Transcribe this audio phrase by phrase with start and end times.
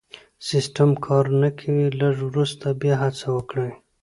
[0.49, 3.71] سيسټم کار نه کوي لږ وروسته بیا هڅه وکړئ